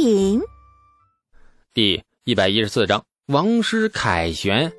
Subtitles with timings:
[0.00, 0.40] 影
[1.74, 4.72] 第一百一十四章王师凯旋。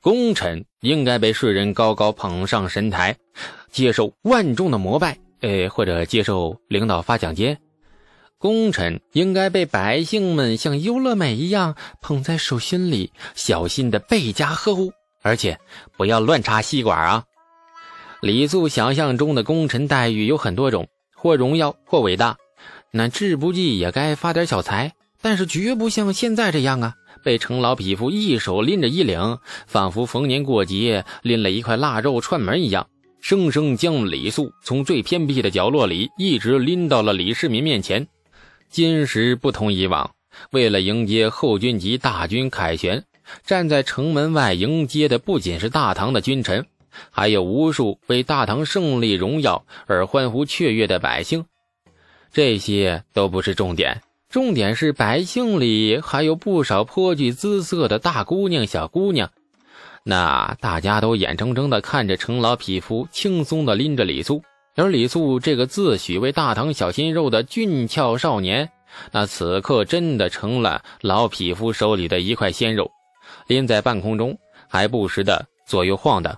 [0.00, 3.16] 功臣应该被世人高高捧上神台，
[3.72, 7.56] 接受万众的膜拜，呃，或者接受领导发奖金。
[8.38, 15.58] 功臣应该被百姓们像优乐美一样捧在手心里，小心的倍加呵护，而且
[15.96, 17.24] 不要乱插吸管啊！
[18.20, 22.36] 李素想象中的功臣待遇有很多种，或荣耀，或伟大。
[22.96, 26.94] 那志不济也该发点小财，但是绝不像现在这样啊！
[27.24, 32.86] 被程老匹夫一手拎着衣领，仿佛逢年过节拎了一块腊肉串门一样，
[33.20, 38.06] 生生将李素从最偏僻的角落里一直拎到了李世民面前。
[38.70, 40.12] 今时不同以往，
[40.52, 43.02] 为了迎接后军级大军凯旋，
[43.44, 46.64] 站在城门外迎接的不仅是大唐的君臣，
[47.10, 51.44] 还有无数为大唐胜利荣耀而欢呼雀跃的百姓。
[52.34, 59.30] 这些都不是重点，重点是百姓里还有不少颇具姿色的大姑娘、小姑娘。
[60.02, 64.42] 那大家都眼睁睁地看着程老匹夫轻松地拎着李素，
[64.74, 68.68] 而李素这个自诩为大唐小鲜肉的俊俏少年，
[69.12, 72.90] 那此刻真的成了老匹夫手里的一块鲜肉，
[73.46, 74.36] 拎在半空中，
[74.68, 76.36] 还不时的左右晃荡，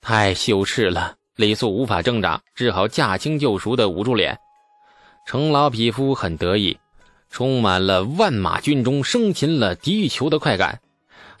[0.00, 1.14] 太羞耻了。
[1.36, 4.36] 李素无法挣扎，只好驾轻就熟的捂住脸。
[5.28, 6.78] 程老匹夫很得意，
[7.28, 10.80] 充满了万马军中生擒了地球的快感。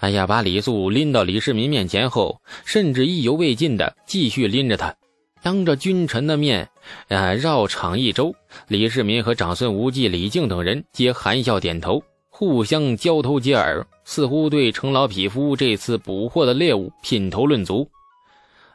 [0.00, 4.94] 哎呀，把李素拎到李世民面前后，甚至意犹未尽的继续拎着他，
[5.42, 6.68] 当着君臣的面，
[7.08, 8.34] 啊，绕场一周。
[8.66, 17.88] 李世民和长孙无忌、李靖等人皆含笑点头，互相交头接耳，似乎对程老匹夫这次捕获的猎物品头论足。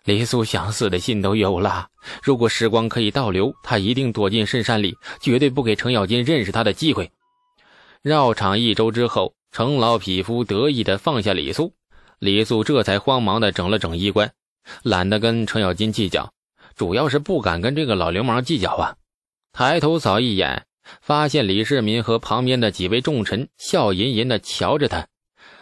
[0.06, 1.88] 李素想死的心都有了。
[2.22, 7.10] 如果时光可以倒流，他一定躲进深山里，绝对不给程咬金认识他的机会。
[8.02, 11.74] 绕场一周之后，程老匹夫得意地放下李素，
[12.20, 14.34] 李素这才慌忙地整了整衣冠，
[14.84, 16.34] 懒得跟程咬金计较，
[16.76, 18.96] 主要是不敢跟这个老流氓计较啊。
[19.54, 20.66] 抬头扫一眼，
[21.02, 25.08] 发现李世民和旁边的几位重臣笑吟吟地瞧着他，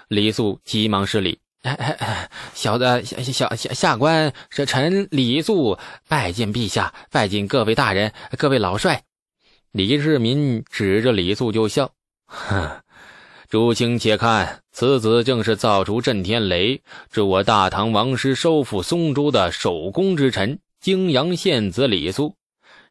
[0.07, 1.40] 李素急忙施礼。
[1.61, 5.77] 哎哎哎，小的小小下下官是臣李素，
[6.07, 9.03] 拜见陛下，拜见各位大人，各位老帅。
[9.71, 11.91] 李世民指着李素就笑，
[12.25, 12.81] 哼，
[13.47, 22.35] 诸卿且看，此子正是造出震天雷，助我大唐王师收复松州的首功之臣，泾阳县子李素，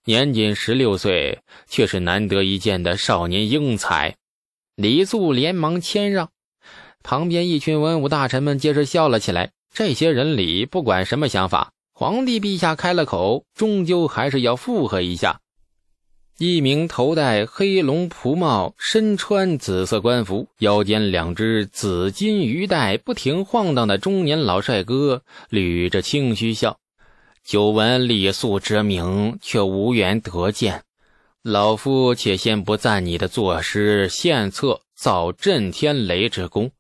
[0.04, 4.14] 年仅十六岁，却是难得一见的少年英才。
[4.76, 6.30] 李素连忙谦让。
[7.02, 9.52] 旁边一群文武大臣们接着笑了起来。
[9.72, 15.40] 这些人里，不管什么想法，皇帝陛下开了口，终究还是要附和一下。
[16.38, 26.78] 一名头戴黑龙蒲帽、身穿紫色官服、腰间两只紫金鱼带不停晃荡的中年老帅哥，捋着清虚笑
[27.44, 30.82] ：“久闻李素之名，却无缘得见。
[31.42, 36.70] 老夫且先不赞你的作诗献策造震天雷之功。”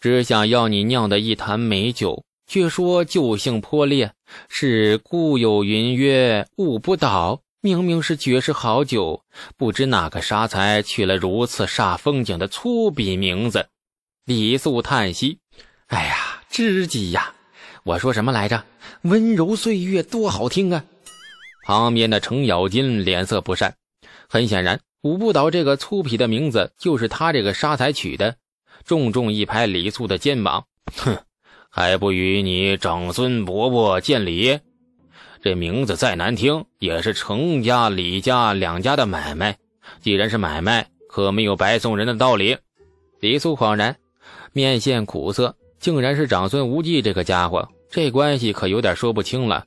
[0.00, 2.24] 只想要你酿的一坛美酒。
[2.50, 4.10] 却说酒性颇烈，
[4.48, 7.42] 是故有云曰“物不倒”。
[7.60, 9.22] 明明是绝世好酒，
[9.58, 13.66] 不知哪个杀才取了如此煞风景的粗鄙名字。
[14.24, 15.40] 李素叹息
[15.88, 17.34] ：“哎呀，知己呀！
[17.84, 18.64] 我说什么来着？
[19.02, 20.82] 温柔岁月多好听啊！”
[21.66, 23.74] 旁边的程咬金脸色不善，
[24.26, 28.36] 很显然，“五不倒”这个粗鄙的名字就是他这个杀才取的。
[28.88, 30.64] 重重一拍李素的肩膀，
[30.96, 31.18] 哼，
[31.68, 34.58] 还不与你长孙伯伯见礼？
[35.42, 39.58] 这名字再难听，也是程家、李家两家的买卖。
[40.00, 42.56] 既然是买卖，可没有白送人的道理。
[43.20, 43.94] 李素恍然，
[44.54, 49.66] 面现苦涩，竟然是长孙无忌这个家伙，这关系可有点说不清了。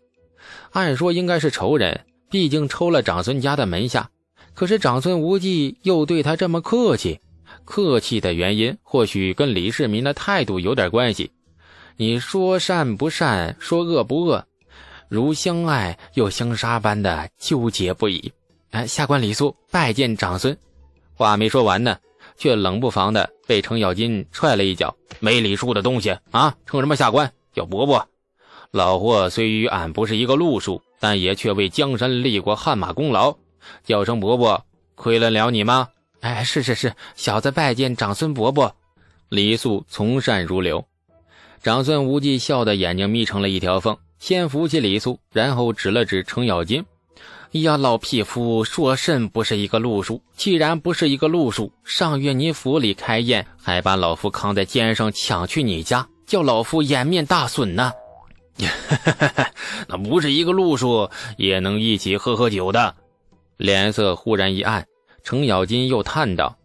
[0.72, 4.10] 按说应该是仇人，毕竟抽了长孙家的门下，
[4.56, 7.20] 可是长孙无忌又对他这么客气。
[7.66, 11.32] 客气的原因，或许跟李世民的态度有点关系。
[11.98, 14.44] 你说善不善，说恶不恶，
[15.08, 18.32] 如相爱又相杀般的纠结不已。
[18.72, 20.58] 哎，下官李素拜见长孙。
[21.14, 21.98] 话没说完呢，
[22.38, 24.96] 却冷不防的被程咬金踹了一脚。
[25.20, 26.56] 没礼数的东西啊！
[26.66, 27.32] 称什么下官？
[27.54, 28.08] 叫伯伯。
[28.72, 33.36] 老霍虽与俺不是一个路数，但也却为江山立过汗马功劳。
[33.84, 34.66] 叫声伯伯，
[34.96, 35.90] 亏了了你吗？
[36.22, 38.74] 哎，是是是，小子拜见长孙伯伯。
[39.30, 40.86] 李素从善如流，
[41.64, 46.86] 长孙无忌笑得眼睛眯成了一条缝，先扶起李素，然后指了指程咬金，
[47.52, 50.22] 呀，老匹夫，说甚不是一个路数？
[50.36, 57.92] 既然不是一个路数，上月你府里开宴，还把老夫扛在肩上抢去你家，叫老夫颜面大损呢。
[59.88, 62.94] 那不是一个路数，也能一起喝喝酒的。
[63.58, 64.86] 脸色忽然一暗，
[65.24, 66.58] 程咬金又叹道：“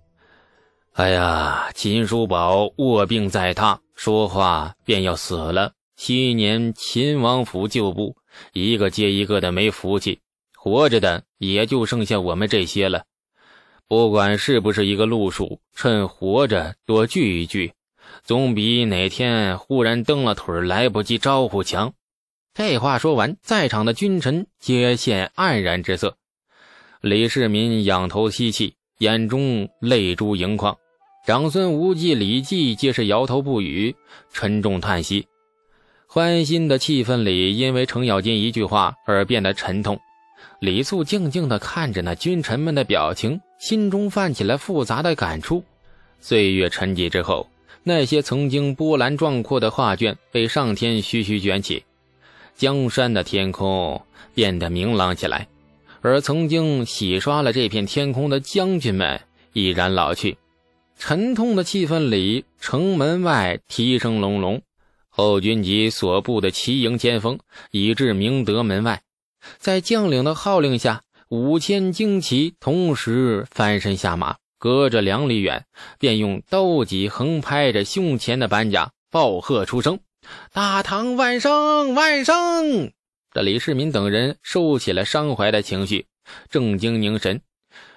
[0.94, 5.72] 哎呀，秦叔宝卧病在榻，说话便要死了。
[5.96, 8.16] 昔年秦王府旧部，
[8.52, 10.20] 一个接一个的没福气。”
[10.58, 13.04] 活着的也就剩下我们这些了，
[13.86, 17.72] 不管是不是一个路数，趁活着多聚一聚，
[18.24, 21.92] 总比哪天忽然蹬了腿来不及招呼强。
[22.52, 26.16] 这话说完，在场的君臣皆现黯然之色。
[27.06, 30.74] 李世民仰头吸气，眼中泪珠盈眶；
[31.24, 33.94] 长孙无忌、李绩皆是摇头不语，
[34.32, 35.24] 沉重叹息。
[36.08, 39.96] 欢欣的气氛里，因为程咬金一句话而变得沉痛。
[40.58, 45.62] 李素静静地看着那君臣们的表情，心中泛起了复杂的感触。
[46.18, 47.48] 岁月沉寂之后，
[47.84, 51.84] 那些曾经波澜壮阔的画卷被上天徐徐卷起，
[52.56, 54.02] 江山的天空
[54.34, 55.46] 变得明朗起来，
[56.06, 59.20] 而曾经洗刷了这片天空的将军们
[59.52, 60.38] 已然老去。
[60.96, 64.62] 沉痛的气氛里，城门外蹄声隆隆，
[65.08, 67.40] 后军及所部的骑营先锋
[67.72, 69.02] 已至明德门外。
[69.58, 75.66] 在将领的号令下，五千精骑同时翻身下马，隔着两里远，
[75.98, 79.98] 便用刀戟横拍着胸前的板甲，暴喝出声
[80.54, 82.92] ：“大唐万生万生！”
[83.36, 86.06] 这李世民等人收起了伤怀的情绪，
[86.48, 87.38] 正经凝神，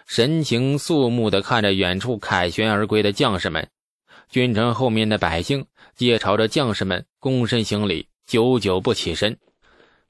[0.05, 3.65] 神情肃穆地看着远处凯旋而归的将士们。
[4.29, 5.65] 君臣后面的百姓
[5.95, 9.37] 皆朝着将士们躬身行礼，久久不起身。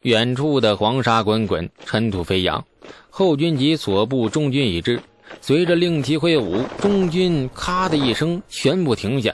[0.01, 2.65] 远处的黄沙滚滚，尘土飞扬。
[3.11, 4.99] 后军及所部中军已至，
[5.41, 9.31] 随着令旗挥舞，中军咔的一声全部停下。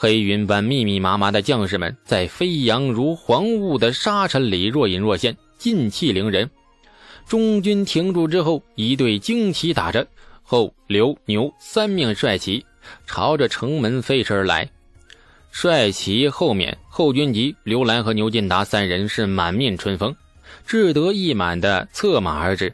[0.00, 6.48] 黑云般密密麻麻的将士们在飞扬如黄雾的沙尘里若隐若现，劲气凌人。
[7.26, 10.06] 中军停住之后，一队旌旗打着，
[10.44, 12.64] 后刘牛三面帅旗
[13.08, 14.70] 朝着城门飞驰而来。
[15.50, 20.14] 帅旗后面，后军级刘兰和牛进达三人是满面春风，
[20.64, 22.72] 志得意满的策马而至。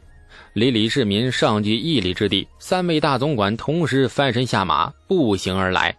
[0.53, 5.97] 离李世民上距一里之地，三位大总管同时翻身下马，步行而来，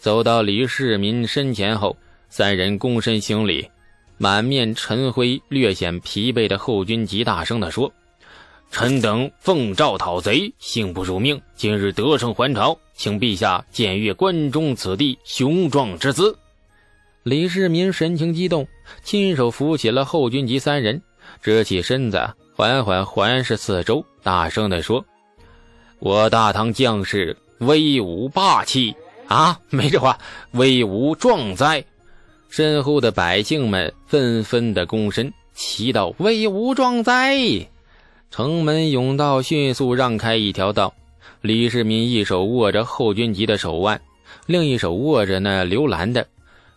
[0.00, 1.94] 走到李世民身前后，
[2.30, 3.68] 三人躬身行礼。
[4.16, 7.92] 满面尘灰、略显疲惫的后军级大声地说。
[8.70, 16.34] 臣等奉诏讨贼，幸不辱命，今日得胜还朝，请陛下检阅关中此地雄壮之姿。
[17.22, 18.66] 李世民神情激动，
[19.02, 21.02] 亲手扶起了后军及三人，
[21.42, 22.26] 直起身子，
[22.56, 25.04] 缓缓环视四周，大声地说
[26.00, 28.94] ：“我大唐将士威武霸气
[29.30, 29.58] 啊！
[29.70, 30.18] 没这话，
[30.52, 31.82] 威武壮哉！”
[32.50, 37.38] 身后的百姓们纷纷的躬身，齐道：“威武壮哉！”
[38.30, 40.92] 城门甬道迅速让开一条道，
[41.40, 44.00] 李世民一手握着后军级的手腕，
[44.46, 46.26] 另一手握着那刘兰的，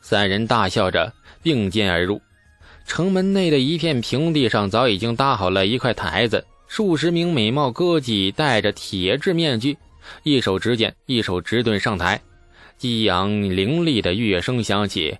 [0.02, 1.12] 三人大笑着
[1.42, 2.22] 并肩而入。
[2.86, 9.78] 城门内的一片平地上早已经搭好了一块台子，数十名美貌歌妓戴着铁质面具，
[10.24, 12.22] 一手执剑，一手执盾上台，
[12.78, 15.18] 激昂凌厉的乐声响起，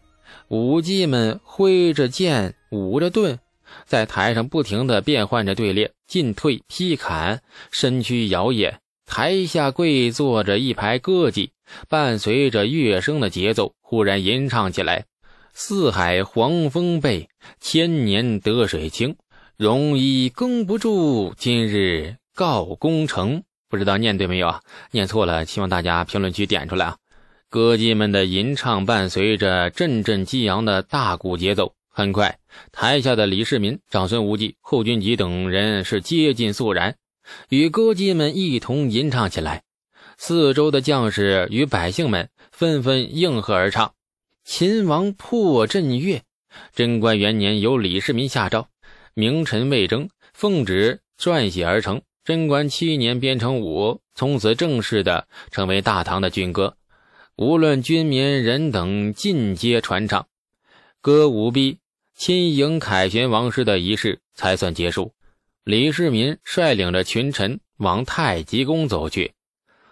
[0.48, 3.40] 舞姬们挥着剑，舞着盾。
[3.86, 7.42] 在台上不停地变换着队列，进退劈砍，
[7.72, 8.76] 身躯摇曳。
[9.06, 11.50] 台下跪坐着一排歌妓，
[11.90, 15.06] 伴随着乐声的节奏，忽然吟唱起来
[15.54, 17.30] ：“四海黄蜂背，
[17.60, 19.16] 千年得水清。
[19.58, 24.62] 容易耕不住，今日告功成。”不知道念对没有啊？
[24.92, 26.98] 念错了，希望大家评论区点出来啊！
[27.54, 31.76] 歌姬们的吟唱伴随着阵阵激昂的大鼓节奏。
[31.88, 32.40] 很快，
[32.72, 36.96] 台下的李世民、长孙无忌、后军集等人是接近肃然，
[37.50, 39.62] 与歌姬们一同吟唱起来。
[40.18, 43.94] 四周的将士与百姓们纷纷应和而唱
[44.44, 46.24] ：“秦王破阵乐。”
[46.74, 48.68] 贞观元年，由李世民下诏，
[49.14, 52.02] 名臣魏征奉旨撰写而成。
[52.26, 56.78] 贞观七年编成舞，从此正式的成为大唐的军歌，
[57.36, 60.28] 无论军民人等尽皆传唱。
[61.02, 61.80] 歌舞毕。
[62.16, 65.14] 亲迎凯旋王师的仪式才算结束。
[65.64, 69.34] 李世民率领着群臣往太极宫走去。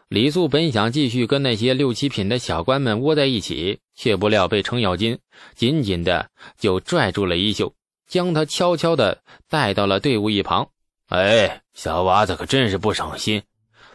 [0.07, 5.17] 李素本想继续跟那些六七品的小官们窝在一起，却不料被程咬金
[5.55, 6.29] 紧紧的
[6.59, 7.73] 就拽住了衣袖，
[8.07, 10.69] 将他悄悄的带到了队伍一旁。
[11.07, 13.41] 哎，小娃子可真是不省心，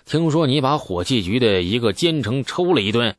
[0.04, 3.14] 听说你把火器局的一个奸臣抽了一顿。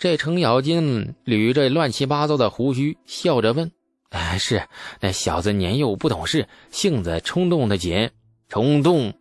[0.00, 3.70] 这程咬金捋着乱七八糟的胡须，笑着问
[4.08, 4.66] ：“哎，是
[4.98, 8.08] 那小子年幼不懂事，性子冲动的紧。
[8.48, 9.12] 冲动，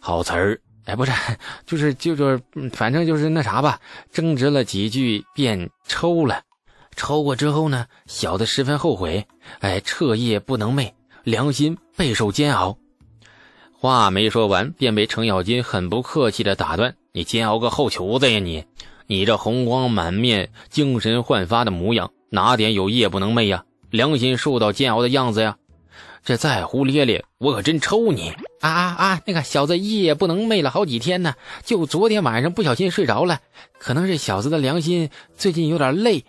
[0.00, 0.60] 好词儿。
[0.84, 1.10] 哎，不是，
[1.66, 2.40] 就是就是，
[2.72, 3.80] 反正就是那啥吧。
[4.12, 6.42] 争执了几句，便抽了。
[6.94, 9.26] 抽过之后呢，小子十分后悔，
[9.58, 10.92] 哎，彻夜不能寐，
[11.24, 12.78] 良心备受煎熬。”
[13.76, 18.64] 话没说完，便被程咬金很不客气的打断：“你煎熬个后球子呀你！”
[19.10, 23.64] 你这红光满面、精神焕发的模样，哪点有夜不能寐呀？
[23.90, 25.56] 良心受到煎熬的样子呀？
[26.24, 28.30] 这再胡咧咧，我可真抽你！
[28.60, 29.20] 啊啊啊！
[29.26, 33.40] 那个小子夜不能寐了好几天呢，就昨天晚上不小心睡着了。
[33.80, 36.24] 可能是小子的良心最近有点累。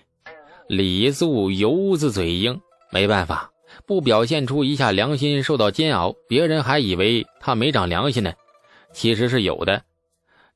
[0.68, 2.60] 李素油子嘴硬，
[2.90, 3.52] 没办法，
[3.86, 8.34] 不表现出一下良心受到煎熬，别人还以为他没长良心呢。
[8.92, 9.84] 其实是有的。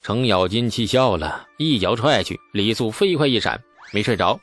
[0.05, 2.39] 程咬金气笑了，一脚踹去。
[2.51, 3.59] 李素飞快一闪，
[3.91, 4.39] 没睡着。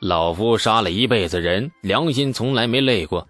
[0.00, 3.26] 老夫杀了一辈子人，良心从来没累过。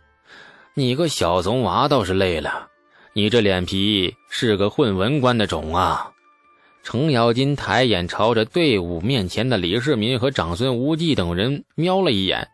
[0.74, 2.66] 你个小怂娃倒是累了。
[3.12, 6.10] 你这脸皮是个混文官的种啊！
[6.82, 12.48] 程咬金抬眼朝着队伍面前的李世民和长孙无忌等人瞄了一眼。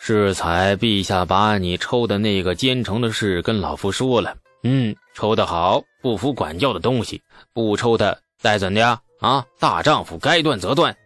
[0.00, 4.34] 适才陛下把你抽的那个奸臣的事跟老夫说了。
[4.62, 7.20] 嗯，抽得好，不服管教的东西，
[7.52, 9.00] 不抽他再怎的？
[9.20, 10.96] 啊，大丈夫该断则断。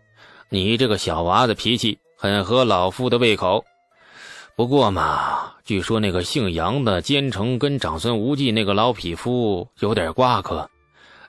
[0.49, 3.65] 你这个小娃子脾气很合老夫的胃口。
[4.57, 10.69] 不过嘛，据说那个姓杨的奸臣跟长孙无忌那个老匹夫有点瓜葛，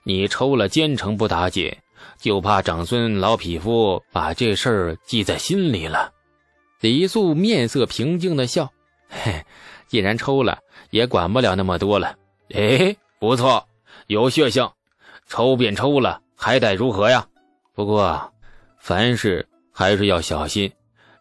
[0.03, 1.75] 你抽了奸臣不打紧，
[2.17, 6.11] 就怕长孙老匹夫把这事儿记在心里了。
[6.79, 8.71] 李素面色平静的笑，
[9.09, 9.43] 嘿，
[9.87, 10.59] 既然抽了。
[10.89, 12.15] 也管不了那么多了。
[12.53, 13.67] 哎，不错，
[14.07, 14.69] 有血性。
[15.27, 17.27] 抽便抽了，还待如何呀？
[17.75, 18.31] 不过，
[18.79, 20.71] 凡事还是要小心。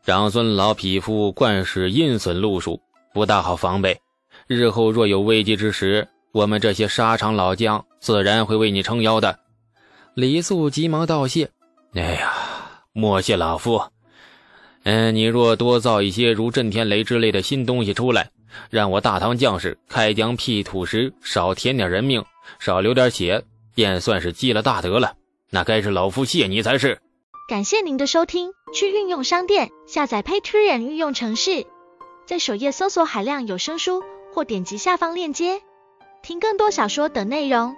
[0.04, 2.80] 长孙老匹夫惯使阴损路数，
[3.12, 4.00] 不大好防备。
[4.46, 9.40] 日后若有危机之时，我们这些沙场老将自然会为你撑腰的。
[10.14, 11.50] 李素急忙道谢
[11.94, 12.32] ：“哎呀，
[12.92, 13.82] 莫谢老夫。
[14.84, 18.30] 嗯，你若多造一些如震天雷之类的新东西出来。”
[18.70, 22.24] 让我大唐将士开疆辟土时少添点人命，
[22.58, 23.44] 少流点血，
[23.74, 25.14] 便算是积了大德了。
[25.50, 26.98] 那该是老夫谢你才是。
[27.48, 31.64] 感谢您的收听，去运用商店下载 Patreon 运用城市，
[32.26, 34.02] 在首页搜索海量有声书，
[34.34, 35.62] 或点击下方链接
[36.22, 37.76] 听更多小说等内容。